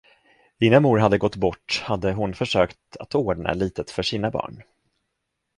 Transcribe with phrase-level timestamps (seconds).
[0.59, 4.63] Innan mor hade gått bort hade hon försökt att ordna litet för sina barn.